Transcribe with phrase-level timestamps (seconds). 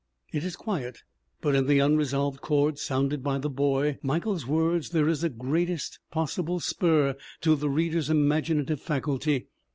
[0.33, 1.03] It is quiet
[1.41, 5.99] but in the unresolved chord sounded by the boy Michael's words there is the greatest
[6.09, 9.45] possible spur to the reader's imaginative faculty.